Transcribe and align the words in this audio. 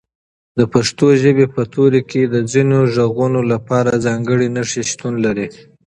د 0.57 0.59
پښتو 0.73 1.07
ژبې 1.21 1.45
په 1.55 1.61
توري 1.73 2.01
کې 2.11 2.21
د 2.33 2.35
ځینو 2.51 2.77
غږونو 2.93 3.39
لپاره 3.51 4.01
ځانګړي 4.05 4.47
نښې 4.55 4.83
شتون 4.91 5.13
لري. 5.25 5.47